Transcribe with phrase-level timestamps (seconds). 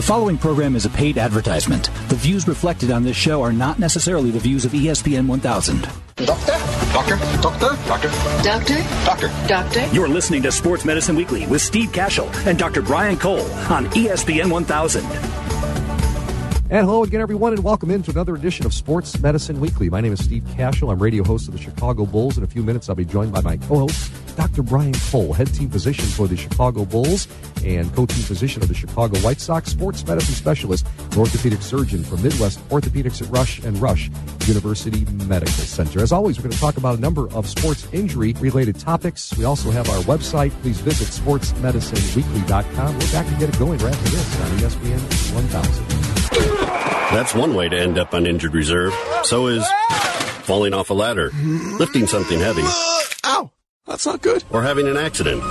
[0.00, 1.90] The following program is a paid advertisement.
[2.08, 5.82] The views reflected on this show are not necessarily the views of ESPN 1000.
[6.16, 6.52] Doctor?
[6.94, 7.16] Doctor?
[7.42, 7.76] Doctor?
[7.86, 8.08] Doctor?
[8.42, 8.78] Doctor?
[9.04, 9.28] Doctor?
[9.46, 9.86] Doctor?
[9.94, 12.80] You're listening to Sports Medicine Weekly with Steve Cashel and Dr.
[12.80, 15.39] Brian Cole on ESPN 1000.
[16.70, 19.90] And hello again, everyone, and welcome into another edition of Sports Medicine Weekly.
[19.90, 20.92] My name is Steve Cashel.
[20.92, 22.38] I'm radio host of the Chicago Bulls.
[22.38, 24.62] In a few minutes, I'll be joined by my co-host, Dr.
[24.62, 27.26] Brian Cole, head team physician for the Chicago Bulls
[27.64, 32.16] and co-team physician of the Chicago White Sox, sports medicine specialist, and orthopedic surgeon for
[32.18, 34.08] Midwest Orthopedics at Rush and Rush
[34.46, 36.00] University Medical Center.
[36.00, 39.36] As always, we're going to talk about a number of sports injury-related topics.
[39.36, 40.52] We also have our website.
[40.62, 42.92] Please visit sportsmedicineweekly.com.
[42.94, 45.99] We're back to get it going right after this on ESPN 1000.
[46.32, 48.94] That's one way to end up on injured reserve.
[49.24, 49.66] So is
[50.44, 51.30] falling off a ladder,
[51.78, 52.62] lifting something heavy,
[53.24, 53.50] Ow!
[53.86, 54.44] That's not good.
[54.50, 55.42] or having an accident.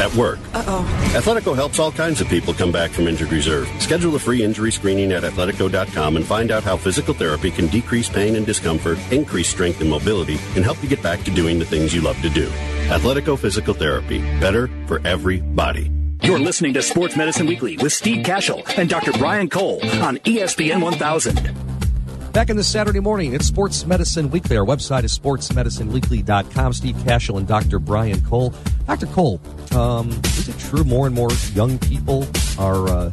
[0.00, 0.40] At work.
[0.52, 0.82] Uh-oh.
[1.14, 3.68] Athletico helps all kinds of people come back from injured reserve.
[3.80, 8.08] Schedule a free injury screening at athletico.com and find out how physical therapy can decrease
[8.08, 11.64] pain and discomfort, increase strength and mobility, and help you get back to doing the
[11.64, 12.48] things you love to do.
[12.88, 14.18] Athletico Physical Therapy.
[14.40, 15.92] Better for everybody.
[16.24, 19.12] You're listening to Sports Medicine Weekly with Steve Cashel and Dr.
[19.12, 22.32] Brian Cole on ESPN 1000.
[22.32, 24.56] Back in this Saturday morning, it's Sports Medicine Weekly.
[24.56, 26.72] Our website is sportsmedicineweekly.com.
[26.72, 27.78] Steve Cashel and Dr.
[27.78, 28.54] Brian Cole.
[28.86, 29.04] Dr.
[29.08, 29.38] Cole,
[29.72, 32.26] um, is it true more and more young people
[32.58, 33.12] are uh,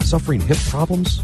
[0.00, 1.20] suffering hip problems?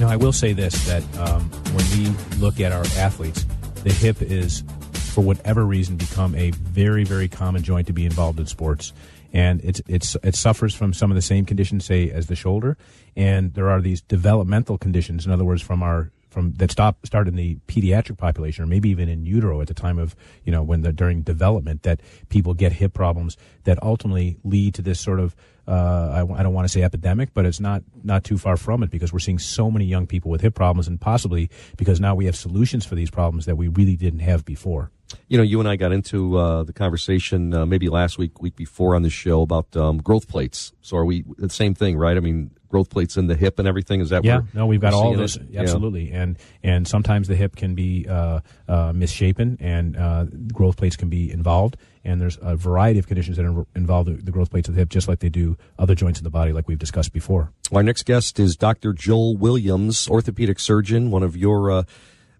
[0.00, 3.46] No, I will say this that um, when we look at our athletes,
[3.84, 8.40] the hip is, for whatever reason, become a very, very common joint to be involved
[8.40, 8.92] in sports.
[9.32, 12.76] And it's it's it suffers from some of the same conditions, say, as the shoulder.
[13.16, 17.28] And there are these developmental conditions, in other words, from our from that stop start
[17.28, 20.62] in the pediatric population or maybe even in utero at the time of you know
[20.62, 25.20] when they're during development that people get hip problems that ultimately lead to this sort
[25.20, 25.36] of
[25.68, 28.82] uh, I, I don't want to say epidemic, but it's not not too far from
[28.82, 32.14] it because we're seeing so many young people with hip problems, and possibly because now
[32.14, 34.90] we have solutions for these problems that we really didn't have before.
[35.28, 38.56] You know, you and I got into uh, the conversation uh, maybe last week, week
[38.56, 40.72] before on the show about um, growth plates.
[40.82, 42.16] So are we the same thing, right?
[42.16, 44.00] I mean, growth plates in the hip and everything.
[44.00, 45.42] Is that Yeah, where no, we've got all this it?
[45.50, 45.60] Yeah.
[45.60, 50.96] absolutely, and and sometimes the hip can be uh, uh, misshapen, and uh, growth plates
[50.96, 54.50] can be involved, and there's a variety of conditions that in- involve the, the growth
[54.50, 56.78] plates of the hip, just like they do other joints in the body, like we've
[56.78, 57.52] discussed before.
[57.72, 58.92] Our next guest is Dr.
[58.92, 61.82] Joel Williams, orthopedic surgeon, one of your uh,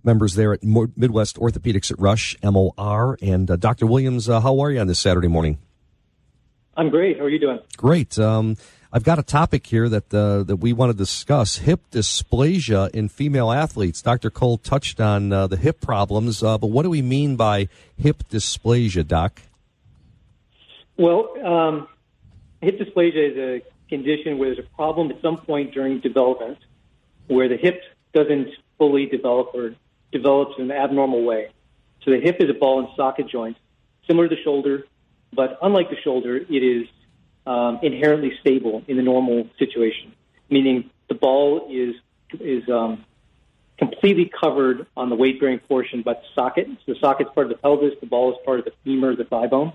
[0.04, 3.18] members there at Midwest Orthopedics at Rush, MOR.
[3.22, 3.86] And uh, Dr.
[3.86, 5.58] Williams, uh, how are you on this Saturday morning?
[6.76, 7.18] I'm great.
[7.18, 7.58] How are you doing?
[7.76, 8.18] Great.
[8.18, 8.56] Um,
[8.92, 13.08] I've got a topic here that uh, that we want to discuss: hip dysplasia in
[13.08, 14.02] female athletes.
[14.02, 14.30] Dr.
[14.30, 18.22] Cole touched on uh, the hip problems, uh, but what do we mean by hip
[18.30, 19.40] dysplasia, Doc?
[20.98, 21.88] Well, um,
[22.60, 26.58] hip dysplasia is a condition where there's a problem at some point during development
[27.28, 28.48] where the hip doesn't
[28.78, 29.74] fully develop or
[30.12, 31.50] develops in an abnormal way.
[32.04, 33.56] So the hip is a ball and socket joint,
[34.06, 34.86] similar to the shoulder,
[35.32, 36.86] but unlike the shoulder, it is
[37.46, 40.12] um, inherently stable in the normal situation,
[40.50, 41.94] meaning the ball is
[42.40, 43.04] is um,
[43.78, 46.66] completely covered on the weight bearing portion, but the socket.
[46.86, 49.24] So the socket's part of the pelvis, the ball is part of the femur, the
[49.24, 49.72] thigh bone.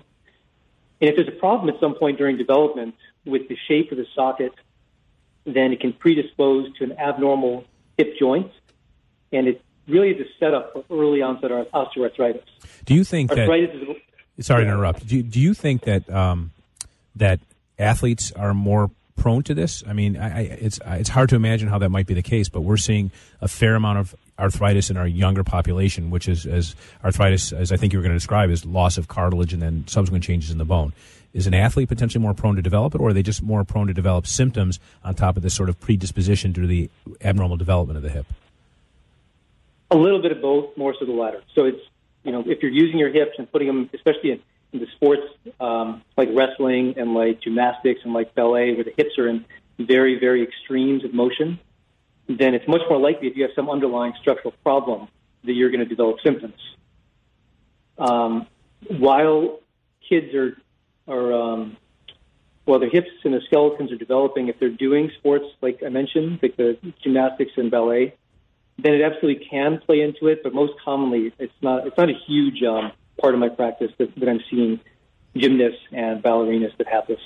[1.00, 4.06] And if there's a problem at some point during development with the shape of the
[4.14, 4.52] socket,
[5.44, 7.64] then it can predispose to an abnormal
[7.96, 8.50] hip joint,
[9.32, 12.42] and it really a setup for early onset osteoarthritis.
[12.84, 13.40] Do you think that?
[13.40, 13.74] Arthritis
[14.36, 15.06] is Sorry to interrupt.
[15.06, 16.52] Do you, do you think that um,
[17.16, 17.40] that
[17.78, 19.82] athletes are more prone to this?
[19.86, 22.48] I mean, I, I, it's it's hard to imagine how that might be the case,
[22.48, 23.10] but we're seeing
[23.40, 27.76] a fair amount of arthritis in our younger population, which is as arthritis, as I
[27.76, 30.58] think you were going to describe, is loss of cartilage and then subsequent changes in
[30.58, 30.92] the bone.
[31.34, 33.88] Is an athlete potentially more prone to develop it, or are they just more prone
[33.88, 36.88] to develop symptoms on top of this sort of predisposition due to the
[37.20, 38.26] abnormal development of the hip?
[39.90, 41.42] A little bit of both, more so the latter.
[41.54, 41.80] So it's
[42.24, 45.22] you know if you're using your hips and putting them, especially in, in the sports
[45.60, 49.44] um, like wrestling and like gymnastics and like ballet, where the hips are in
[49.78, 51.58] very very extremes of motion,
[52.28, 55.08] then it's much more likely if you have some underlying structural problem
[55.44, 56.60] that you're going to develop symptoms.
[57.96, 58.46] Um,
[58.88, 59.60] while
[60.08, 60.56] kids are
[61.06, 61.76] are um,
[62.64, 66.40] while their hips and their skeletons are developing, if they're doing sports like I mentioned,
[66.42, 68.14] like the gymnastics and ballet,
[68.78, 70.42] then it absolutely can play into it.
[70.42, 71.86] But most commonly, it's not.
[71.86, 74.80] It's not a huge um, part of my practice that, that I'm seeing
[75.36, 77.20] gymnasts and ballerinas that have this.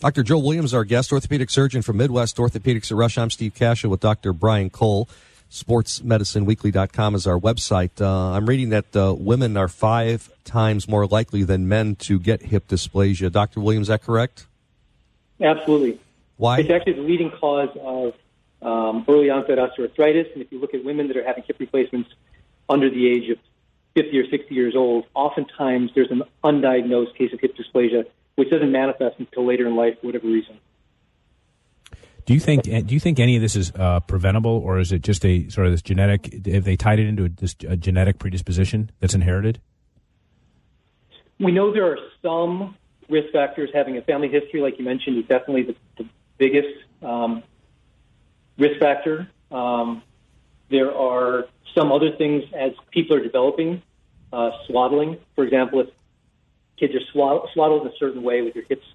[0.00, 0.24] Dr.
[0.24, 3.16] Joe Williams, our guest, orthopedic surgeon from Midwest Orthopedics at Rush.
[3.16, 4.32] I'm Steve Cashel with Dr.
[4.32, 5.08] Brian Cole.
[5.48, 8.00] SportsMedicineWeekly.com is our website.
[8.00, 12.42] Uh, I'm reading that uh, women are five times more likely than men to get
[12.42, 13.30] hip dysplasia.
[13.30, 13.60] Dr.
[13.60, 14.46] Williams, is that correct?
[15.40, 16.00] Absolutely.
[16.36, 16.60] Why?
[16.60, 18.14] It's actually the leading cause of
[18.62, 20.32] um, early onset osteoarthritis.
[20.32, 22.10] And if you look at women that are having hip replacements
[22.68, 23.38] under the age of
[23.94, 28.06] 50 or 60 years old, oftentimes there's an undiagnosed case of hip dysplasia,
[28.36, 30.58] which doesn't manifest until later in life for whatever reason.
[32.24, 35.02] Do you think do you think any of this is uh, preventable, or is it
[35.02, 36.46] just a sort of this genetic?
[36.46, 39.60] Have they tied it into a, this, a genetic predisposition that's inherited?
[41.40, 42.76] We know there are some
[43.08, 43.70] risk factors.
[43.74, 46.08] Having a family history, like you mentioned, is definitely the, the
[46.38, 46.68] biggest
[47.02, 47.42] um,
[48.58, 49.28] risk factor.
[49.50, 50.02] Um,
[50.70, 51.44] there are
[51.74, 53.82] some other things as people are developing,
[54.32, 55.88] uh, swaddling, for example, if
[56.78, 58.86] kids are swaddled in a certain way with your hips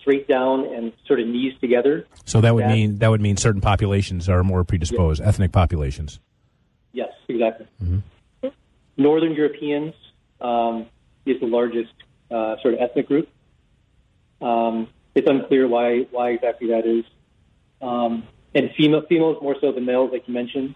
[0.00, 2.06] straight down and sort of knees together.
[2.24, 5.28] So that would that, mean that would mean certain populations are more predisposed, yes.
[5.28, 6.18] ethnic populations.
[6.92, 7.66] Yes, exactly.
[7.82, 8.48] Mm-hmm.
[8.96, 9.94] Northern Europeans
[10.40, 10.86] um,
[11.26, 11.92] is the largest
[12.30, 13.28] uh, sort of ethnic group.
[14.40, 17.04] Um, it's unclear why why exactly that is.
[17.80, 18.24] Um,
[18.58, 20.74] and female females more so than males, like you mentioned.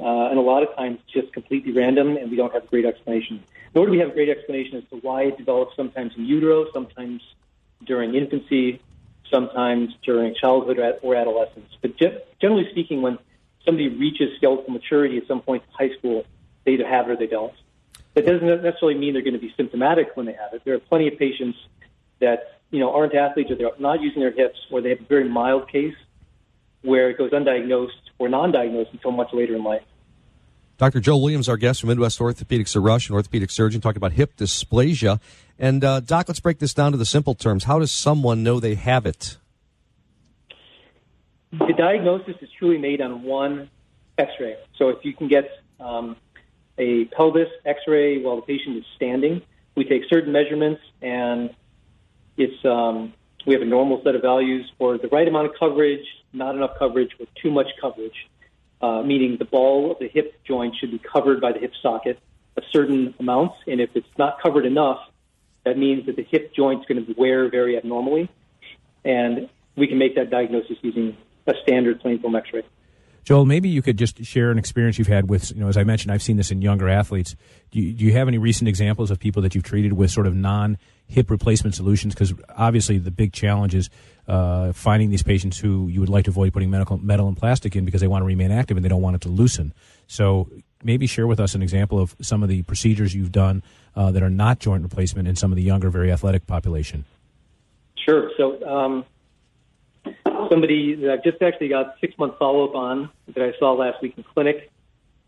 [0.00, 2.86] Uh, and a lot of times just completely random, and we don't have a great
[2.86, 3.44] explanation.
[3.74, 6.66] Nor do we have a great explanation as to why it develops sometimes in utero,
[6.72, 7.20] sometimes
[7.84, 8.80] during infancy,
[9.30, 11.70] sometimes during childhood or adolescence.
[11.82, 11.96] But
[12.40, 13.18] generally speaking, when
[13.64, 16.24] somebody reaches skeletal maturity at some point in high school,
[16.64, 17.52] they either have it or they don't.
[18.14, 20.62] That doesn't necessarily mean they're going to be symptomatic when they have it.
[20.64, 21.58] There are plenty of patients
[22.20, 25.04] that you know aren't athletes or they're not using their hips, or they have a
[25.04, 25.94] very mild case
[26.82, 29.82] where it goes undiagnosed or non-diagnosed until much later in life.
[30.78, 31.00] Dr.
[31.00, 34.36] Joe Williams, our guest from Midwest Orthopedics at Rush, an orthopedic surgeon, talking about hip
[34.36, 35.20] dysplasia.
[35.58, 37.64] And uh, Doc, let's break this down to the simple terms.
[37.64, 39.38] How does someone know they have it?
[41.50, 43.70] The diagnosis is truly made on one
[44.18, 44.56] X-ray.
[44.76, 46.16] So if you can get um,
[46.78, 49.42] a pelvis X-ray while the patient is standing,
[49.76, 51.50] we take certain measurements, and
[52.36, 53.14] it's um,
[53.46, 56.78] we have a normal set of values for the right amount of coverage, not enough
[56.78, 58.28] coverage, or too much coverage
[58.80, 62.18] uh, meaning the ball of the hip joint should be covered by the hip socket
[62.56, 63.52] a certain amount.
[63.66, 64.98] and if it's not covered enough,
[65.64, 68.28] that means that the hip joint is going to wear very abnormally,
[69.04, 71.16] and we can make that diagnosis using
[71.46, 72.62] a standard plain film X-ray.
[73.28, 75.84] Joel, maybe you could just share an experience you've had with, you know, as I
[75.84, 77.36] mentioned, I've seen this in younger athletes.
[77.70, 80.26] Do you, do you have any recent examples of people that you've treated with sort
[80.26, 80.78] of non
[81.08, 82.14] hip replacement solutions?
[82.14, 83.90] Because obviously the big challenge is
[84.28, 87.76] uh, finding these patients who you would like to avoid putting medical, metal and plastic
[87.76, 89.74] in because they want to remain active and they don't want it to loosen.
[90.06, 90.48] So
[90.82, 93.62] maybe share with us an example of some of the procedures you've done
[93.94, 97.04] uh, that are not joint replacement in some of the younger, very athletic population.
[97.94, 98.30] Sure.
[98.38, 99.04] So um,
[100.50, 104.00] somebody that I've just actually got six month follow up on that I saw last
[104.02, 104.70] week in clinic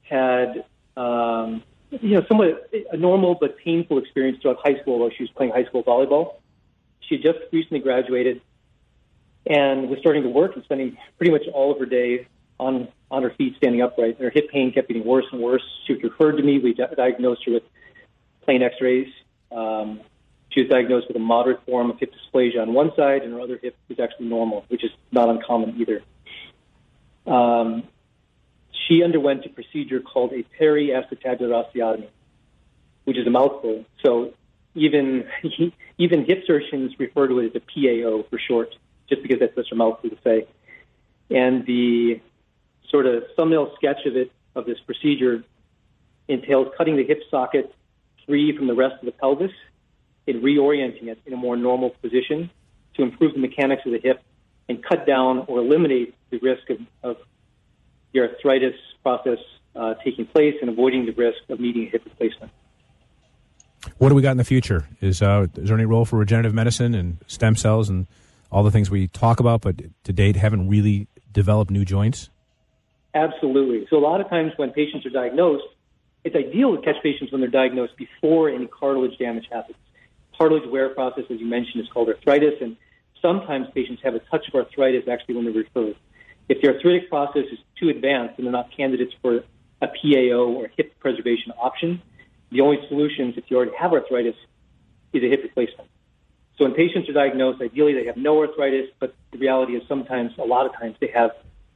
[0.02, 0.64] had
[0.96, 5.30] um, you know somewhat a normal but painful experience throughout high school while she was
[5.30, 6.34] playing high school volleyball.
[7.00, 8.40] She had just recently graduated
[9.46, 12.26] and was starting to work and spending pretty much all of her day
[12.58, 14.20] on on her feet, standing upright.
[14.20, 15.62] Her hip pain kept getting worse and worse.
[15.86, 16.58] She referred to me.
[16.58, 17.64] We diagnosed her with
[18.42, 19.08] plain X-rays.
[19.50, 20.00] Um,
[20.50, 23.40] she was diagnosed with a moderate form of hip dysplasia on one side, and her
[23.40, 26.02] other hip was actually normal, which is not uncommon either.
[27.26, 27.84] Um,
[28.72, 32.08] she underwent a procedure called a periacetabular osteotomy,
[33.04, 33.84] which is a mouthful.
[34.04, 34.34] So
[34.74, 35.24] even
[35.98, 38.74] even hip surgeons refer to it as a PAO for short,
[39.08, 40.46] just because that's such a mouthful to say.
[41.30, 42.20] And the
[42.88, 45.44] sort of thumbnail sketch of it of this procedure
[46.26, 47.72] entails cutting the hip socket
[48.26, 49.52] free from the rest of the pelvis
[50.26, 52.50] in reorienting it in a more normal position
[52.94, 54.22] to improve the mechanics of the hip
[54.68, 57.16] and cut down or eliminate the risk of, of
[58.12, 59.38] the arthritis process
[59.74, 62.52] uh, taking place and avoiding the risk of needing a hip replacement.
[63.98, 64.88] What do we got in the future?
[65.00, 68.06] Is, uh, is there any role for regenerative medicine and stem cells and
[68.52, 72.28] all the things we talk about, but to date haven't really developed new joints?
[73.14, 73.86] Absolutely.
[73.88, 75.64] So a lot of times when patients are diagnosed,
[76.24, 79.76] it's ideal to catch patients when they're diagnosed before any cartilage damage happens
[80.40, 82.74] cartilage wear process, as you mentioned, is called arthritis, and
[83.20, 85.94] sometimes patients have a touch of arthritis actually when they're referred.
[86.48, 89.44] If the arthritic process is too advanced and they're not candidates for
[89.82, 92.00] a PAO or hip preservation option,
[92.50, 94.34] the only solutions if you already have arthritis
[95.12, 95.90] is a hip replacement.
[96.56, 100.32] So when patients are diagnosed, ideally they have no arthritis, but the reality is sometimes,
[100.38, 101.32] a lot of times, they have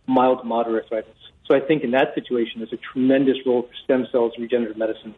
[0.07, 1.15] mild to moderate arthritis.
[1.45, 4.79] So I think in that situation, there's a tremendous role for stem cells and regenerative
[4.79, 5.15] medicine.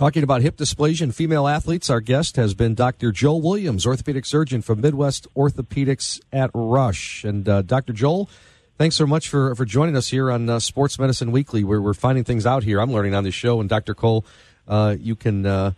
[0.00, 3.12] Talking about hip dysplasia in female athletes, our guest has been Dr.
[3.12, 7.22] Joel Williams, orthopedic surgeon from Midwest Orthopedics at Rush.
[7.22, 7.92] And uh, Dr.
[7.92, 8.30] Joel,
[8.78, 12.24] thanks so much for, for joining us here on uh, Sports Medicine Weekly, we're finding
[12.24, 12.80] things out here.
[12.80, 13.92] I'm learning on this show, and Dr.
[13.94, 14.24] Cole,
[14.66, 15.72] uh, you can uh,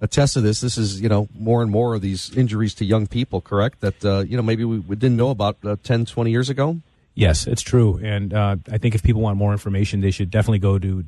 [0.00, 0.62] attest to this.
[0.62, 3.82] This is, you know, more and more of these injuries to young people, correct?
[3.82, 6.80] That, uh, you know, maybe we, we didn't know about uh, 10, 20 years ago?
[7.14, 8.00] Yes, it's true.
[8.02, 11.02] And uh, I think if people want more information, they should definitely go to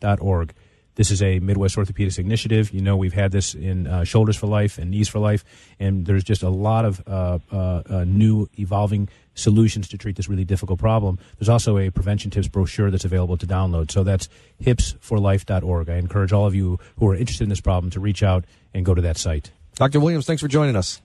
[0.00, 0.54] www.hipsforlife.org.
[0.94, 2.72] This is a Midwest Orthopedics initiative.
[2.72, 5.44] You know, we've had this in uh, Shoulders for Life and Knees for Life,
[5.78, 10.26] and there's just a lot of uh, uh, uh, new evolving solutions to treat this
[10.26, 11.18] really difficult problem.
[11.38, 13.90] There's also a prevention tips brochure that's available to download.
[13.90, 14.30] So that's
[14.62, 15.90] hipsforlife.org.
[15.90, 18.86] I encourage all of you who are interested in this problem to reach out and
[18.86, 19.50] go to that site.
[19.74, 20.00] Dr.
[20.00, 21.02] Williams, thanks for joining us.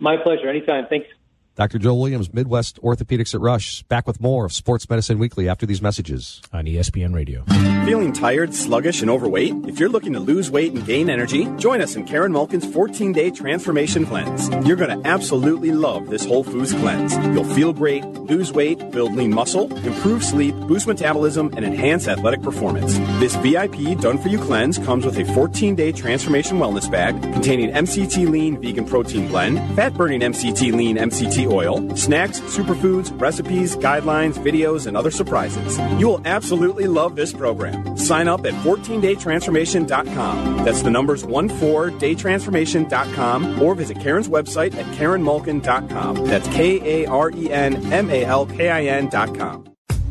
[0.00, 0.48] My pleasure.
[0.48, 0.86] Anytime.
[0.88, 1.06] Thanks.
[1.58, 1.78] Dr.
[1.80, 5.82] Joe Williams, Midwest Orthopedics at Rush, back with more of Sports Medicine Weekly after these
[5.82, 7.42] messages on ESPN Radio.
[7.84, 9.52] Feeling tired, sluggish, and overweight?
[9.66, 13.12] If you're looking to lose weight and gain energy, join us in Karen Malkin's 14
[13.12, 14.48] day transformation cleanse.
[14.68, 17.16] You're going to absolutely love this Whole Foods cleanse.
[17.34, 22.40] You'll feel great, lose weight, build lean muscle, improve sleep, boost metabolism, and enhance athletic
[22.40, 22.98] performance.
[23.18, 27.72] This VIP done for you cleanse comes with a 14 day transformation wellness bag containing
[27.72, 34.34] MCT lean vegan protein blend, fat burning MCT lean MCT oil, snacks, superfoods, recipes, guidelines,
[34.34, 35.78] videos, and other surprises.
[35.98, 37.96] You will absolutely love this program.
[37.96, 40.64] Sign up at 14daytransformation.com.
[40.64, 46.26] That's the numbers 14daytransformation.com or visit Karen's website at karenmalkin.com.
[46.26, 49.67] That's K A R E N M A L K I N.com.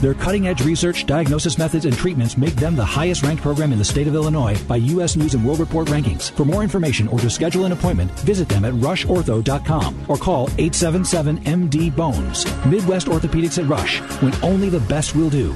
[0.00, 3.78] Their cutting edge research, diagnosis methods, and treatments make them the highest ranked program in
[3.78, 5.16] the state of Illinois by U.S.
[5.16, 6.30] News and World Report rankings.
[6.32, 11.38] For more information or to schedule an appointment, visit them at rushortho.com or call 877
[11.40, 12.44] MD Bones.
[12.66, 15.54] Midwest Orthopedics at Rush, when only the best will do.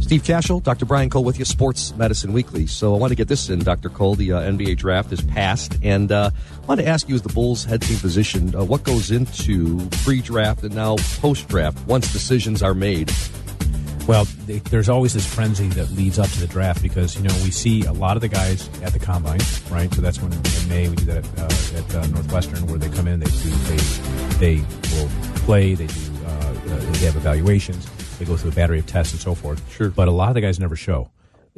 [0.09, 0.87] Steve Cashel, Dr.
[0.87, 2.67] Brian Cole with you, Sports Medicine Weekly.
[2.67, 3.91] So I want to get this in, Dr.
[3.91, 4.15] Cole.
[4.15, 6.31] The uh, NBA draft is passed, and uh,
[6.63, 9.87] I want to ask you, as the Bulls head team physician, uh, what goes into
[10.05, 13.13] pre-draft and now post-draft once decisions are made?
[14.07, 17.51] Well, there's always this frenzy that leads up to the draft because you know we
[17.51, 19.93] see a lot of the guys at the combine, right?
[19.93, 22.89] So that's when in May we do that at, uh, at uh, Northwestern, where they
[22.89, 23.77] come in, they do they
[24.39, 24.65] they
[24.97, 25.11] will
[25.41, 26.53] play, they do uh,
[26.93, 27.87] they have evaluations
[28.19, 29.63] they go through a battery of tests and so forth.
[29.73, 29.91] Sure.
[29.91, 31.11] But a lot of the guys never show.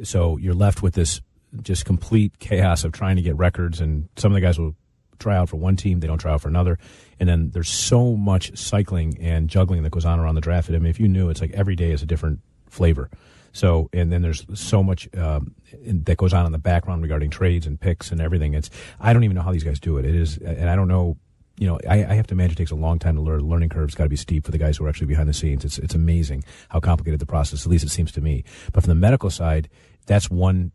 [0.03, 1.21] So you're left with this
[1.61, 3.81] just complete chaos of trying to get records.
[3.81, 4.75] And some of the guys will
[5.19, 6.79] try out for one team, they don't try out for another.
[7.19, 10.69] And then there's so much cycling and juggling that goes on around the draft.
[10.69, 13.09] I mean, if you knew, it's like every day is a different flavor.
[13.53, 15.53] So, and then there's so much um,
[15.83, 18.53] that goes on in the background regarding trades and picks and everything.
[18.53, 20.05] It's I don't even know how these guys do it.
[20.05, 21.17] It is, and I don't know
[21.57, 23.41] you know, I, I, have to imagine it takes a long time to learn.
[23.41, 25.63] Learning curve's got to be steep for the guys who are actually behind the scenes.
[25.63, 27.65] It's it's amazing how complicated the process.
[27.65, 28.43] At least it seems to me.
[28.73, 29.69] But from the medical side,
[30.07, 30.71] that's one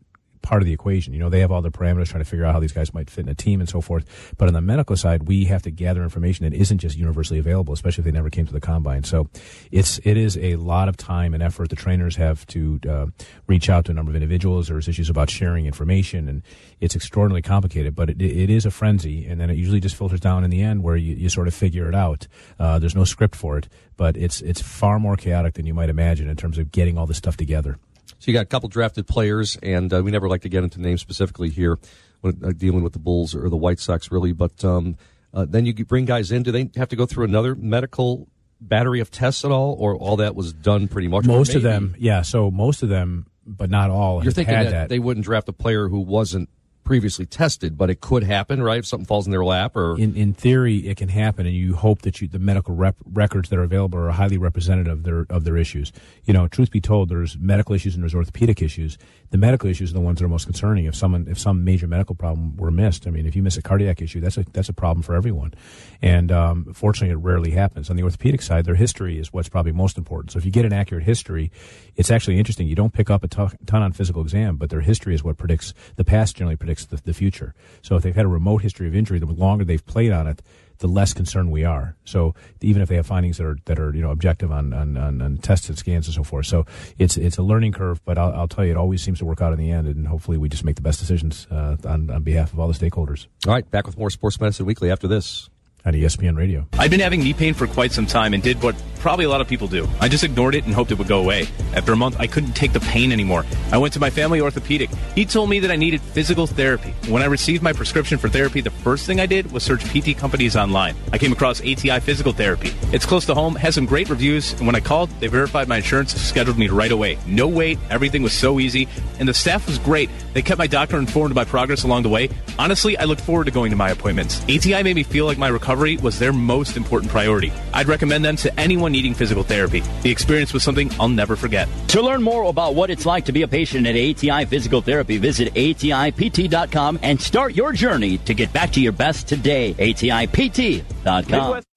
[0.47, 1.11] part of the equation.
[1.11, 3.09] You know, they have all the parameters trying to figure out how these guys might
[3.09, 4.33] fit in a team and so forth.
[4.37, 7.73] But on the medical side, we have to gather information that isn't just universally available,
[7.73, 9.03] especially if they never came to the combine.
[9.03, 9.29] So
[9.71, 11.69] it's it is a lot of time and effort.
[11.69, 13.07] The trainers have to uh,
[13.47, 14.69] reach out to a number of individuals.
[14.69, 16.43] There's issues about sharing information, and
[16.79, 17.93] it's extraordinarily complicated.
[17.93, 20.61] But it, it is a frenzy, and then it usually just filters down in the
[20.61, 22.25] end where you, you sort of figure it out.
[22.57, 25.89] Uh, there's no script for it, but it's it's far more chaotic than you might
[25.89, 27.77] imagine in terms of getting all this stuff together.
[28.19, 30.81] So you got a couple drafted players, and uh, we never like to get into
[30.81, 31.77] names specifically here
[32.21, 34.31] when uh, dealing with the Bulls or the White Sox, really.
[34.31, 34.97] But um,
[35.33, 36.43] uh, then you bring guys in.
[36.43, 38.27] Do they have to go through another medical
[38.59, 41.25] battery of tests at all, or all that was done pretty much?
[41.25, 42.23] Most of them, yeah.
[42.23, 44.23] So most of them, but not all.
[44.23, 46.49] You're thinking that, that, they wouldn't draft a player who wasn't
[46.87, 48.79] previously tested, but it could happen, right?
[48.79, 51.75] If something falls in their lap, or in in theory, it can happen, and you
[51.75, 55.25] hope that you, the medical rep, records that are available are highly representative of their
[55.29, 55.91] of their issues.
[56.23, 58.97] You know, truth be told, there's medical issues and there's orthopedic issues.
[59.31, 60.85] The medical issues are the ones that are most concerning.
[60.85, 63.61] If someone if some major medical problem were missed, I mean, if you miss a
[63.61, 65.53] cardiac issue, that's a that's a problem for everyone.
[66.01, 67.89] And um, fortunately, it rarely happens.
[67.89, 70.31] On the orthopedic side, their history is what's probably most important.
[70.31, 71.51] So if you get an accurate history,
[71.97, 72.65] it's actually interesting.
[72.65, 75.73] You don't pick up a ton on physical exam, but their history is what predicts
[75.97, 77.53] the past generally predicts predicts the, the future.
[77.81, 80.41] So if they've had a remote history of injury, the longer they've played on it,
[80.79, 81.95] the less concerned we are.
[82.05, 84.95] So even if they have findings that are that are you know objective on on,
[84.95, 86.65] on, on tested scans and so forth, so
[86.99, 88.03] it's it's a learning curve.
[88.05, 90.07] But I'll, I'll, tell you, it always seems to work out in the end, and
[90.07, 93.25] hopefully we just make the best decisions uh, on on behalf of all the stakeholders.
[93.47, 95.49] All right, back with more Sports Medicine Weekly after this
[95.93, 96.67] ESPN Radio.
[96.73, 99.41] I've been having knee pain for quite some time and did what probably a lot
[99.41, 99.87] of people do.
[99.99, 101.47] I just ignored it and hoped it would go away.
[101.73, 103.45] After a month, I couldn't take the pain anymore.
[103.71, 104.89] I went to my family orthopedic.
[105.15, 106.93] He told me that I needed physical therapy.
[107.07, 110.17] When I received my prescription for therapy, the first thing I did was search PT
[110.17, 110.95] companies online.
[111.13, 112.73] I came across ATI Physical Therapy.
[112.91, 115.77] It's close to home, has some great reviews, and when I called, they verified my
[115.77, 117.17] insurance, scheduled me right away.
[117.25, 118.87] No wait, everything was so easy,
[119.19, 120.09] and the staff was great.
[120.33, 122.29] They kept my doctor informed of my progress along the way.
[122.59, 124.43] Honestly, I look forward to going to my appointments.
[124.43, 127.51] ATI made me feel like my recovery was their most important priority.
[127.73, 129.81] I'd recommend them to anyone needing physical therapy.
[130.01, 131.69] The experience was something I'll never forget.
[131.89, 135.17] To learn more about what it's like to be a patient at ATI Physical Therapy,
[135.17, 139.73] visit ATIPT.com and start your journey to get back to your best today.
[139.75, 141.25] ATIPT.com.
[141.29, 141.76] Midwest.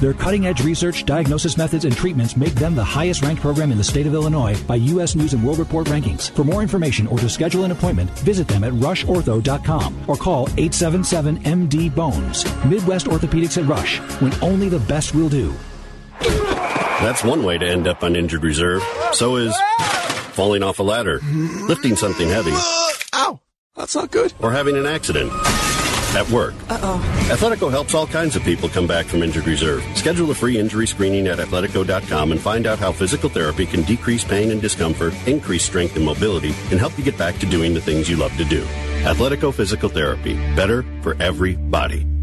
[0.00, 3.78] Their cutting edge research, diagnosis methods, and treatments make them the highest ranked program in
[3.78, 5.14] the state of Illinois by U.S.
[5.14, 6.30] News and World Report rankings.
[6.30, 11.38] For more information or to schedule an appointment, visit them at rushortho.com or call 877
[11.40, 12.44] MD Bones.
[12.66, 15.54] Midwest Orthopedics at Rush, when only the best will do.
[16.20, 18.82] That's one way to end up on injured reserve.
[19.12, 19.56] So is
[20.32, 21.20] falling off a ladder,
[21.68, 22.52] lifting something heavy.
[23.14, 23.40] Ow!
[23.74, 24.34] That's not good.
[24.40, 25.32] Or having an accident
[26.16, 26.54] at work.
[26.68, 27.28] Uh-oh.
[27.30, 29.84] Athletico helps all kinds of people come back from injured reserve.
[29.94, 34.24] Schedule a free injury screening at athletico.com and find out how physical therapy can decrease
[34.24, 37.80] pain and discomfort, increase strength and mobility, and help you get back to doing the
[37.80, 38.64] things you love to do.
[39.04, 40.34] Athletico Physical Therapy.
[40.56, 42.15] Better for everybody.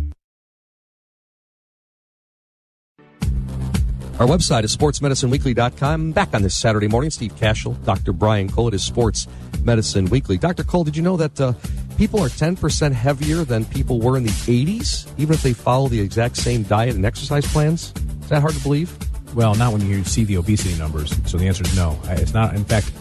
[4.20, 6.12] Our website is sportsmedicineweekly.com.
[6.12, 8.14] Back on this Saturday morning, Steve Cashel, Dr.
[8.14, 8.68] Brian Cole.
[8.68, 9.28] It is Sports
[9.64, 10.38] Medicine Weekly.
[10.38, 10.64] Dr.
[10.64, 11.54] Cole, did you know that uh,
[11.98, 16.00] people are 10% heavier than people were in the 80s, even if they follow the
[16.00, 17.92] exact same diet and exercise plans?
[18.22, 18.96] Is that hard to believe?
[19.34, 21.12] Well, not when you see the obesity numbers.
[21.28, 22.00] So the answer is no.
[22.10, 22.56] It's not.
[22.56, 22.92] In fact,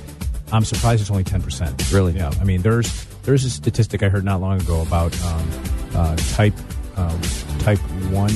[0.51, 1.93] I'm surprised it's only 10%.
[1.93, 2.15] Really?
[2.15, 2.33] Yeah.
[2.41, 5.51] I mean, there's there's a statistic I heard not long ago about um,
[5.95, 6.55] uh, type
[6.97, 7.21] um,
[7.59, 7.79] type
[8.11, 8.33] one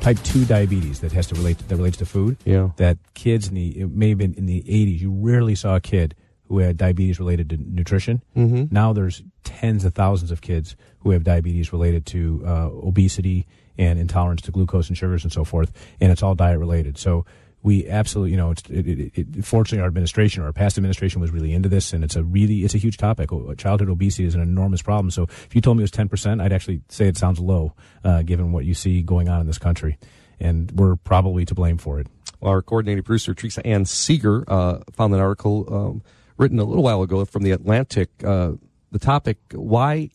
[0.00, 2.36] type two diabetes that has to relate that relates to food.
[2.44, 2.70] Yeah.
[2.76, 5.80] That kids in the it may have been in the 80s, you rarely saw a
[5.80, 6.14] kid
[6.48, 8.22] who had diabetes related to nutrition.
[8.36, 8.74] Mm-hmm.
[8.74, 13.98] Now there's tens of thousands of kids who have diabetes related to uh, obesity and
[13.98, 16.98] intolerance to glucose and sugars and so forth, and it's all diet related.
[16.98, 17.26] So
[17.62, 21.52] we absolutely, you know, it, it, it, fortunately our administration our past administration was really
[21.52, 23.30] into this, and it's a really, it's a huge topic.
[23.56, 25.10] Childhood obesity is an enormous problem.
[25.10, 27.74] So if you told me it was ten percent, I'd actually say it sounds low,
[28.04, 29.98] uh, given what you see going on in this country,
[30.38, 32.06] and we're probably to blame for it.
[32.40, 36.02] Well, our coordinating producer Teresa Ann Seeger uh, found an article um,
[36.36, 38.10] written a little while ago from the Atlantic.
[38.22, 38.52] Uh,
[38.92, 40.10] the topic: why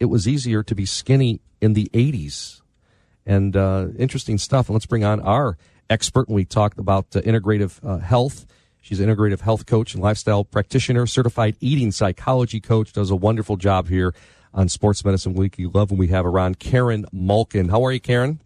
[0.00, 2.62] it was easier to be skinny in the '80s,
[3.24, 4.68] and uh, interesting stuff.
[4.68, 5.56] And let's bring on our
[5.90, 8.46] expert we talk about uh, integrative uh, health.
[8.80, 13.56] She's an integrative health coach and lifestyle practitioner, certified eating psychology coach, does a wonderful
[13.56, 14.14] job here
[14.52, 15.56] on Sports Medicine Week.
[15.58, 15.66] Weekly.
[15.66, 17.68] Love when we have around Karen Malkin.
[17.68, 18.40] How are you, Karen?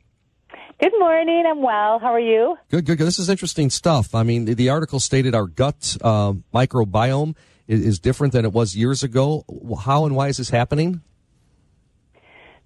[0.80, 1.44] Good morning.
[1.46, 1.98] I'm well.
[1.98, 2.56] How are you?
[2.70, 3.06] Good, good, good.
[3.06, 4.14] This is interesting stuff.
[4.14, 7.34] I mean, the, the article stated our gut uh, microbiome
[7.66, 9.44] is, is different than it was years ago.
[9.82, 11.02] How and why is this happening?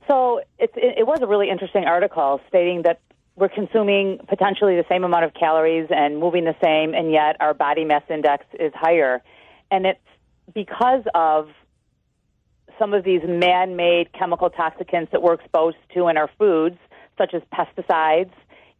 [0.08, 3.00] So it, it was a really interesting article stating that
[3.36, 7.54] we're consuming potentially the same amount of calories and moving the same, and yet our
[7.54, 9.22] body mass index is higher.
[9.70, 10.00] And it's
[10.54, 11.48] because of
[12.78, 16.76] some of these man made chemical toxicants that we're exposed to in our foods,
[17.16, 18.32] such as pesticides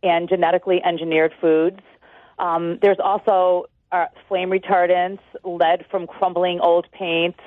[0.03, 1.81] and genetically engineered foods.
[2.39, 7.39] Um, there's also uh, flame retardants, lead from crumbling old paints,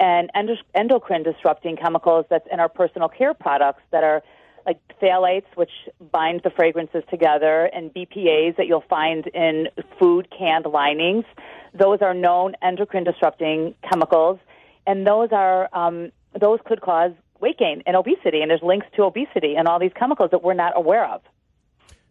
[0.00, 0.30] and
[0.74, 4.22] endocrine disrupting chemicals that's in our personal care products that are
[4.66, 5.70] like phthalates, which
[6.12, 11.24] bind the fragrances together, and BPAs that you'll find in food canned linings.
[11.72, 14.38] Those are known endocrine disrupting chemicals,
[14.86, 18.40] and those are um, those could cause weight gain and obesity.
[18.40, 21.20] And there's links to obesity and all these chemicals that we're not aware of.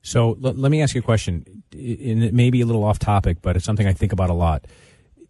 [0.01, 2.99] So l- let me ask you a question, and it may be a little off
[2.99, 4.65] topic, but it's something I think about a lot.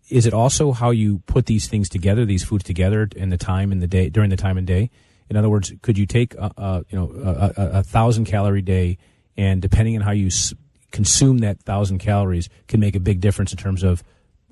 [0.09, 3.71] Is it also how you put these things together, these foods together, in the time
[3.71, 4.89] in the day during the time and day?
[5.29, 8.62] In other words, could you take a, a you know a, a, a, thousand calorie
[8.62, 8.97] day,
[9.38, 10.53] and depending on how you s-
[10.91, 14.03] consume that thousand calories, can make a big difference in terms of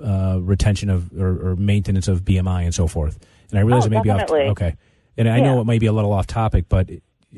[0.04, 3.20] uh, retention of or, or, maintenance of BMI and so forth.
[3.52, 4.40] And I realize oh, it may definitely.
[4.40, 4.52] be off.
[4.52, 4.76] Okay,
[5.18, 5.44] and I yeah.
[5.44, 6.90] know it may be a little off topic, but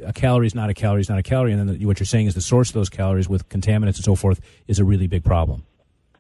[0.06, 2.06] a calorie is not a calorie is not a calorie, and then the, what you're
[2.06, 5.08] saying is the source of those calories with contaminants and so forth is a really
[5.08, 5.66] big problem.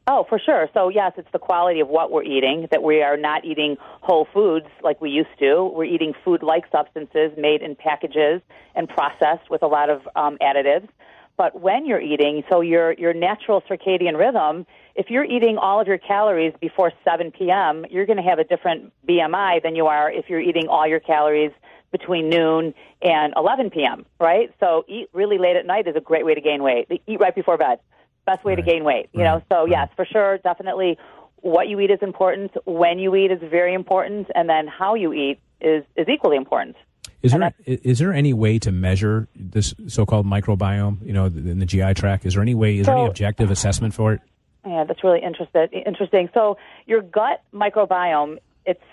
[0.05, 0.67] Oh, for sure.
[0.73, 4.27] So, yes, it's the quality of what we're eating, that we are not eating whole
[4.33, 5.71] foods like we used to.
[5.73, 8.41] We're eating food like substances made in packages
[8.75, 10.89] and processed with a lot of um, additives.
[11.37, 15.87] But when you're eating, so your, your natural circadian rhythm, if you're eating all of
[15.87, 20.11] your calories before 7 p.m., you're going to have a different BMI than you are
[20.11, 21.51] if you're eating all your calories
[21.93, 24.53] between noon and 11 p.m., right?
[24.59, 26.87] So, eat really late at night is a great way to gain weight.
[27.07, 27.79] Eat right before bed
[28.25, 28.63] best way right.
[28.63, 29.09] to gain weight.
[29.13, 30.97] You know, so yes, for sure, definitely,
[31.37, 32.51] what you eat is important.
[32.65, 36.75] When you eat is very important, and then how you eat is is equally important.
[37.21, 41.05] Is there is there any way to measure this so-called microbiome?
[41.05, 42.77] You know, in the GI tract, is there any way?
[42.77, 44.21] Is so, there any objective assessment for it?
[44.65, 45.67] Yeah, that's really interesting.
[45.85, 46.29] Interesting.
[46.33, 48.83] So your gut microbiome, it's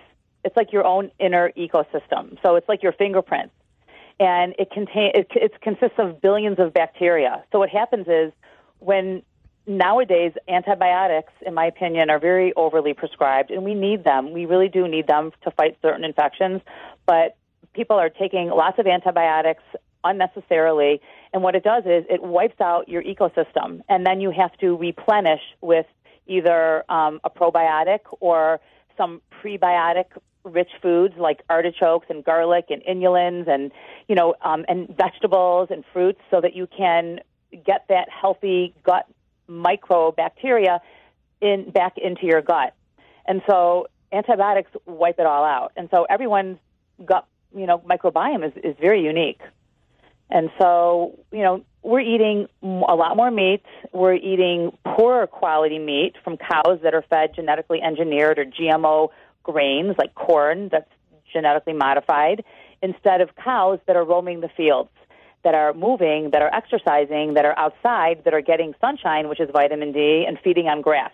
[0.45, 2.39] it's like your own inner ecosystem.
[2.43, 3.55] So it's like your fingerprints,
[4.21, 7.45] and it contain it, it consists of billions of bacteria.
[7.51, 8.33] So what happens is
[8.81, 9.23] when
[9.67, 14.33] nowadays antibiotics, in my opinion, are very overly prescribed, and we need them.
[14.33, 16.61] We really do need them to fight certain infections,
[17.07, 17.37] but
[17.73, 19.63] people are taking lots of antibiotics
[20.03, 21.01] unnecessarily,
[21.33, 24.77] and what it does is it wipes out your ecosystem, and then you have to
[24.77, 25.87] replenish with
[26.27, 28.61] either um, a probiotic or
[28.97, 30.07] some prebiotic
[30.45, 33.71] rich foods like artichokes and garlic and inulins and
[34.09, 37.21] you know um, and vegetables and fruits so that you can
[37.53, 39.07] get that healthy gut
[39.49, 40.81] microbacteria
[41.41, 42.75] in back into your gut.
[43.27, 45.73] And so antibiotics wipe it all out.
[45.77, 46.59] And so everyone's
[47.05, 49.41] gut, you know, microbiome is, is very unique.
[50.31, 53.65] And so, you know, we're eating a lot more meat.
[53.93, 59.09] We're eating poorer quality meat from cows that are fed genetically engineered or GMO
[59.43, 60.91] grains like corn that's
[61.33, 62.45] genetically modified
[62.83, 64.91] instead of cows that are roaming the fields
[65.43, 69.49] that are moving, that are exercising, that are outside, that are getting sunshine, which is
[69.53, 71.13] vitamin D, and feeding on grass.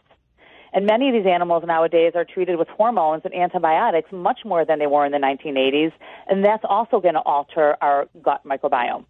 [0.72, 4.78] And many of these animals nowadays are treated with hormones and antibiotics much more than
[4.78, 5.92] they were in the 1980s,
[6.28, 9.04] and that's also going to alter our gut microbiome.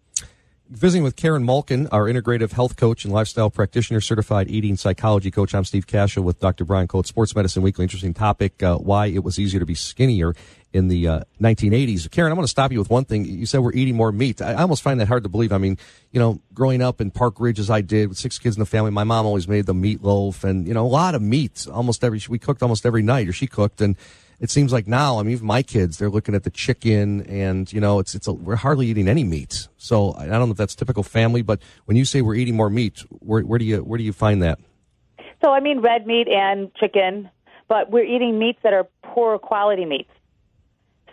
[0.69, 5.55] Visiting with Karen Malkin, our integrative health coach and lifestyle practitioner, certified eating psychology coach.
[5.55, 6.65] I'm Steve Cashel with Dr.
[6.65, 7.83] Brian Coates, Sports Medicine Weekly.
[7.83, 10.35] Interesting topic, uh, why it was easier to be skinnier
[10.73, 12.09] in the uh, 1980s.
[12.11, 13.25] Karen, I'm going to stop you with one thing.
[13.25, 14.41] You said we're eating more meat.
[14.41, 15.51] I, I almost find that hard to believe.
[15.51, 15.77] I mean,
[16.11, 18.65] you know, growing up in Park Ridge as I did with six kids in the
[18.65, 22.03] family, my mom always made the meatloaf and, you know, a lot of meat almost
[22.03, 23.81] every, we cooked almost every night or she cooked.
[23.81, 23.95] And
[24.39, 27.71] it seems like now, I mean, even my kids, they're looking at the chicken and,
[27.71, 29.67] you know, it's, it's a, we're hardly eating any meat.
[29.77, 32.69] So I don't know if that's typical family, but when you say we're eating more
[32.69, 34.59] meat, where, where do you, where do you find that?
[35.43, 37.29] So I mean red meat and chicken,
[37.67, 40.09] but we're eating meats that are poor quality meats.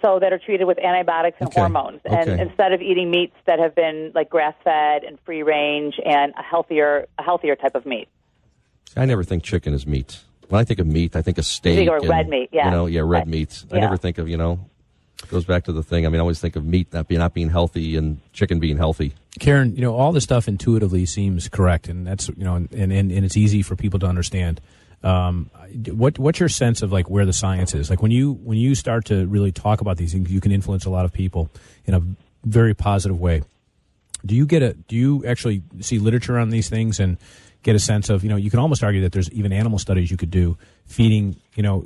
[0.05, 1.61] So that are treated with antibiotics and Okay.
[1.61, 2.43] hormones, and Okay.
[2.43, 6.43] instead of eating meats that have been like grass fed and free range and a
[6.43, 8.07] healthier, a healthier type of meat.
[8.97, 10.21] I never think chicken is meat.
[10.51, 11.77] When I think of meat, I think of steak.
[11.77, 12.67] think of and, red meat, yeah.
[12.67, 13.27] You know, yeah, red Right.
[13.27, 13.64] meat.
[13.73, 14.59] I never think of, you know,
[15.31, 16.05] goes back to the thing.
[16.05, 18.77] I mean, I always think of meat not being, not being healthy and chicken being
[18.77, 19.14] healthy.
[19.40, 22.93] Karen, you know, all this stuff intuitively seems correct, and that's you know, and and,
[22.93, 24.61] and it's easy for people to understand.
[25.05, 25.51] Um,
[25.87, 27.90] what what's your sense of like where the science is?
[27.90, 30.87] Like when you when you start to really talk about these things, you can influence
[30.87, 31.51] a lot of people
[31.85, 32.03] in a
[32.45, 33.43] very positive way.
[34.25, 37.19] Do you get a do you actually see literature on these things and
[37.64, 40.11] get a sense of you know you can almost argue that there's even animal studies
[40.11, 41.85] you could do feeding you know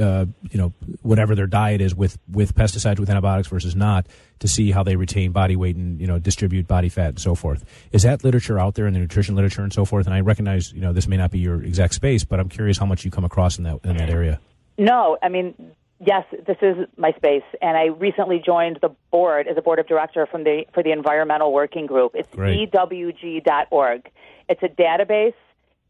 [0.00, 4.06] uh, you know whatever their diet is with with pesticides with antibiotics versus not
[4.38, 7.34] to see how they retain body weight and you know distribute body fat and so
[7.34, 10.20] forth is that literature out there in the nutrition literature and so forth and I
[10.20, 13.04] recognize you know this may not be your exact space but I'm curious how much
[13.04, 14.40] you come across in that in that area
[14.78, 19.56] No, I mean, yes, this is my space, and I recently joined the board as
[19.56, 22.12] a board of director from the for the Environmental Working Group.
[22.14, 22.70] It's Great.
[22.72, 24.08] ewg.org.
[24.48, 25.34] It's a database.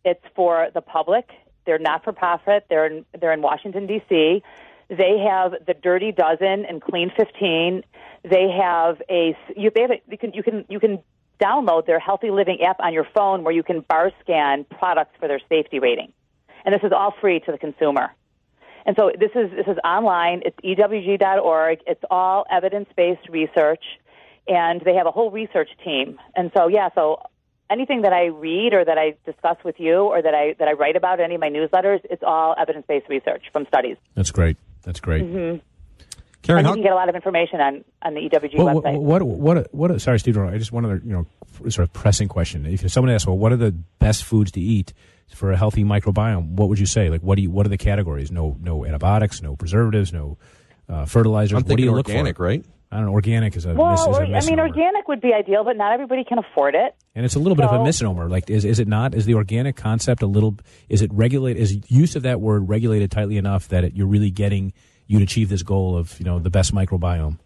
[0.05, 1.31] It's for the public.
[1.67, 2.67] They're not for profit.
[2.69, 4.43] They're in, they're in Washington D.C.
[4.89, 7.85] They have the Dirty Dozen and Clean 15.
[8.25, 11.03] They have a you, they have a, you can you can you can
[11.41, 15.29] download their Healthy Living app on your phone where you can bar scan products for
[15.29, 16.13] their safety rating,
[16.65, 18.15] and this is all free to the consumer.
[18.87, 20.43] And so this is this is online.
[20.47, 21.81] It's ewg.org.
[21.87, 23.85] It's all evidence based research,
[24.49, 26.19] and they have a whole research team.
[26.35, 27.21] And so yeah, so
[27.71, 30.73] anything that I read or that I discuss with you or that I that I
[30.73, 33.97] write about in any of my newsletters, it's all evidence based research from studies.
[34.15, 35.61] that's great that's great
[36.43, 38.99] Karen, and you can get a lot of information on, on the EWG What, website.
[38.99, 39.41] what, what,
[39.73, 41.27] what, what, sorry, Steve, I just one other, you know,
[41.69, 42.65] sort of pressing question.
[42.65, 44.95] If someone asks, well, what are the best foods to eat
[45.35, 46.53] for a healthy microbiome?
[46.53, 47.11] What would you say?
[47.11, 48.31] Like, what do you, what are the categories?
[48.31, 50.39] No, no antibiotics, no preservatives, no
[50.89, 51.53] uh, fertilizers.
[51.53, 52.65] I'm what do thinking you look organic, right?
[52.91, 53.13] I don't know.
[53.13, 55.77] Organic is a, well, mis- is a or- I mean, organic would be ideal, but
[55.77, 56.95] not everybody can afford it.
[57.15, 58.29] And it's a little bit of a misnomer.
[58.29, 59.15] Like, is is it not?
[59.15, 60.57] Is the organic concept a little?
[60.89, 61.57] Is it regulate?
[61.59, 64.73] Is use of that word regulated tightly enough that it, you're really getting
[65.07, 67.39] you'd achieve this goal of you know the best microbiome?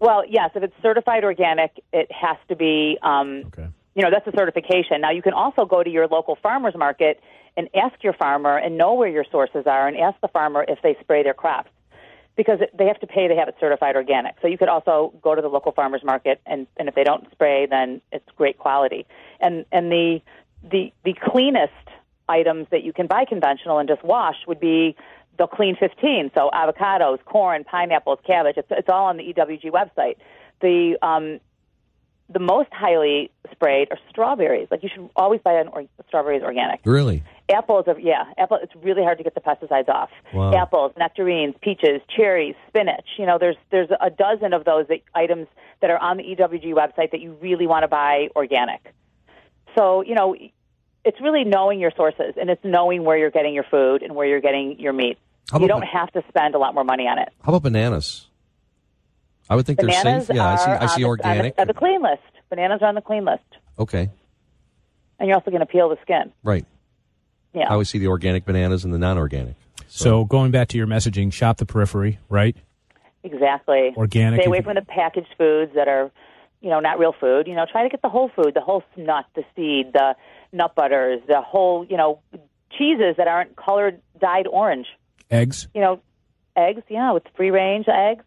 [0.00, 2.98] Well, yes, if it's certified organic, it has to be.
[3.02, 3.68] Um, Okay.
[3.94, 5.00] You know, that's a certification.
[5.00, 7.20] Now, you can also go to your local farmers market
[7.56, 10.78] and ask your farmer and know where your sources are, and ask the farmer if
[10.84, 11.70] they spray their crops
[12.38, 14.36] because they have to pay to have it certified organic.
[14.40, 17.28] So you could also go to the local farmers market, and, and if they don't
[17.32, 19.06] spray, then it's great quality.
[19.40, 20.20] And and the
[20.62, 21.72] the the cleanest
[22.28, 24.94] items that you can buy conventional and just wash would be
[25.36, 26.30] the clean 15.
[26.34, 28.56] So avocados, corn, pineapples, cabbage.
[28.56, 30.16] It's, it's all on the EWG website.
[30.60, 31.40] The um,
[32.30, 34.68] the most highly sprayed are strawberries.
[34.70, 36.80] Like you should always buy an or- strawberries organic.
[36.84, 37.22] Really?
[37.50, 38.58] Apples are yeah, apple.
[38.62, 40.10] It's really hard to get the pesticides off.
[40.34, 40.54] Wow.
[40.54, 43.06] Apples, nectarines, peaches, cherries, spinach.
[43.16, 45.46] You know, there's there's a dozen of those that, items
[45.80, 48.94] that are on the EWG website that you really want to buy organic.
[49.76, 50.36] So you know,
[51.04, 54.26] it's really knowing your sources and it's knowing where you're getting your food and where
[54.26, 55.18] you're getting your meat.
[55.58, 57.30] You don't have to spend a lot more money on it.
[57.42, 58.27] How about bananas?
[59.48, 60.36] I would think Bananas they're safe.
[60.36, 60.70] Yeah, I see.
[60.70, 61.56] are I see on organic.
[61.56, 62.22] The, on the, the clean list.
[62.50, 63.44] Bananas are on the clean list,
[63.78, 64.10] okay,
[65.18, 66.32] and you're also going to peel the skin.
[66.42, 66.64] right.
[67.54, 67.64] Yeah.
[67.68, 69.56] I always see the organic bananas and the non-organic.
[69.88, 72.54] So going back to your messaging, shop the periphery, right?
[73.24, 73.94] Exactly.
[73.96, 76.10] Organic, Stay away from the packaged foods that are,
[76.60, 77.46] you know, not real food.
[77.46, 80.14] You know, try to get the whole food, the whole nut, the seed, the
[80.52, 82.20] nut butters, the whole, you know,
[82.70, 84.86] cheeses that aren't colored dyed orange.
[85.30, 85.68] Eggs.
[85.74, 86.00] You know,
[86.54, 86.82] eggs.
[86.88, 88.24] Yeah, with free range eggs,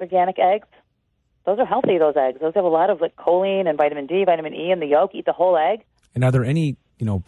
[0.00, 0.68] organic eggs.
[1.44, 1.98] Those are healthy.
[1.98, 2.40] Those eggs.
[2.40, 5.14] Those have a lot of like choline and vitamin D, vitamin E in the yolk.
[5.14, 5.84] Eat the whole egg.
[6.14, 7.22] And are there any, you know,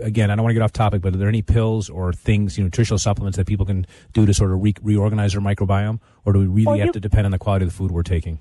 [0.00, 2.56] again, I don't want to get off topic, but are there any pills or things,
[2.58, 6.00] you know, nutritional supplements that people can do to sort of re- reorganize their microbiome,
[6.24, 7.90] or do we really Well, have you- to depend on the quality of the food
[7.90, 8.40] we're taking?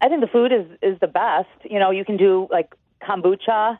[0.00, 1.48] I think the food is is the best.
[1.64, 3.78] You know, you can do like kombucha.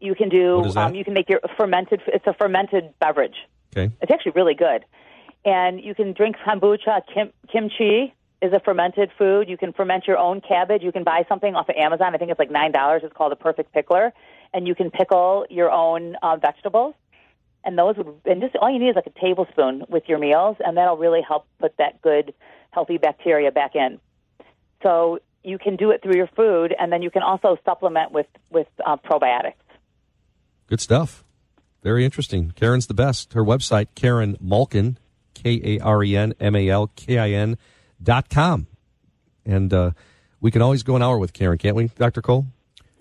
[0.00, 0.58] You can do.
[0.58, 0.88] What is that?
[0.88, 2.02] Um, you can make your fermented.
[2.06, 3.34] It's a fermented beverage.
[3.74, 3.92] Okay.
[4.02, 4.84] It's actually really good.
[5.44, 7.00] And you can drink kombucha.
[7.12, 9.48] Kim, kimchi is a fermented food.
[9.48, 10.82] You can ferment your own cabbage.
[10.82, 12.14] You can buy something off of Amazon.
[12.14, 13.02] I think it's like nine dollars.
[13.04, 14.12] It's called a Perfect Pickler,
[14.54, 16.94] and you can pickle your own uh, vegetables.
[17.64, 20.56] And those would, and just all you need is like a tablespoon with your meals,
[20.64, 22.32] and that'll really help put that good,
[22.70, 23.98] healthy bacteria back in.
[24.82, 28.26] So you can do it through your food, and then you can also supplement with
[28.50, 29.54] with uh, probiotics.
[30.68, 31.24] Good stuff.
[31.82, 32.52] Very interesting.
[32.54, 33.32] Karen's the best.
[33.32, 34.98] Her website, Karen Malkin,
[35.34, 37.58] K A R E N M A L K I N
[38.30, 38.66] com.
[39.46, 39.90] And uh,
[40.40, 42.20] we can always go an hour with Karen, can't we, Dr.
[42.22, 42.46] Cole?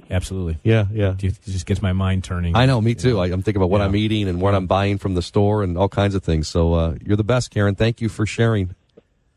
[0.10, 0.58] Absolutely.
[0.64, 1.16] Yeah, yeah.
[1.22, 2.56] It just gets my mind turning.
[2.56, 3.20] I know, me too.
[3.20, 3.86] I, I'm thinking about what Yeah.
[3.86, 6.48] I'm eating and what I'm buying from the store and all kinds of things.
[6.48, 7.76] So uh, you're the best, Karen.
[7.76, 8.74] Thank you for sharing.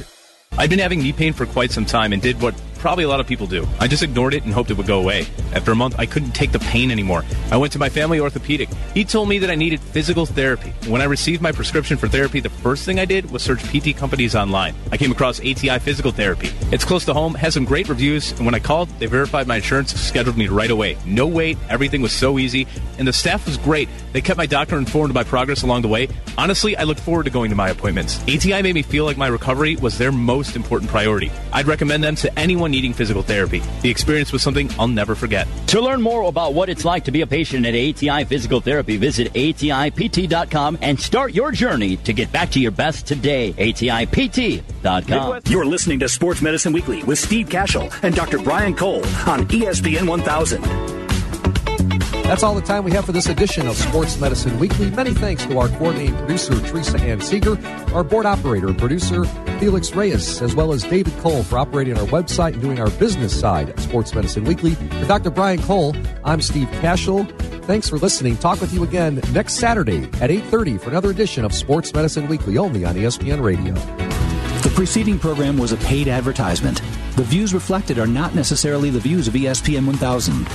[0.58, 3.20] I've been having knee pain for quite some time and did what probably a lot
[3.20, 3.66] of people do.
[3.80, 5.26] I just ignored it and hoped it would go away.
[5.54, 7.24] After a month, I couldn't take the pain anymore.
[7.50, 8.68] I went to my family orthopedic.
[8.94, 10.72] He told me that I needed physical therapy.
[10.88, 13.96] When I received my prescription for therapy, the first thing I did was search PT
[13.96, 14.74] companies online.
[14.92, 16.50] I came across ATI Physical Therapy.
[16.72, 19.56] It's close to home, has some great reviews, and when I called, they verified my
[19.56, 20.96] insurance, scheduled me right away.
[21.04, 22.66] No wait, everything was so easy,
[22.98, 23.88] and the staff was great.
[24.12, 26.08] They kept my doctor informed of my progress along the way.
[26.38, 28.22] Honestly, I look forward to going to my appointments.
[28.22, 31.30] ATI made me feel like my recovery was their most important priority.
[31.52, 33.62] I'd recommend them to anyone needing physical therapy.
[33.82, 35.46] The experience was something I'll never forget.
[35.68, 38.96] To learn more about what it's like to be a patient at ATI Physical Therapy,
[38.96, 43.52] visit ATIPT.com and start your journey to get back to your best today.
[43.52, 45.40] ATIPT.com.
[45.46, 48.38] You're listening to Sports Medicine Weekly with Steve Cashel and Dr.
[48.38, 50.95] Brian Cole on ESPN 1000.
[52.26, 54.90] That's all the time we have for this edition of Sports Medicine Weekly.
[54.90, 57.56] Many thanks to our coordinating producer, Teresa Ann Seeger,
[57.94, 59.24] our board operator and producer,
[59.60, 63.38] Felix Reyes, as well as David Cole for operating our website and doing our business
[63.38, 64.74] side at Sports Medicine Weekly.
[64.74, 65.30] For Dr.
[65.30, 67.24] Brian Cole, I'm Steve Cashel.
[67.62, 68.36] Thanks for listening.
[68.38, 72.58] Talk with you again next Saturday at 8.30 for another edition of Sports Medicine Weekly,
[72.58, 73.74] only on ESPN Radio.
[74.62, 76.82] The preceding program was a paid advertisement.
[77.14, 80.48] The views reflected are not necessarily the views of ESPN 1000.